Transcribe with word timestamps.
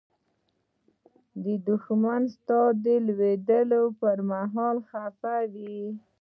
دښمن 1.67 2.21
ستا 2.35 2.61
د 2.85 2.85
لوړېدو 3.07 3.83
پر 3.99 4.17
مهال 4.31 4.77
خپه 4.89 5.35
وي 5.53 5.79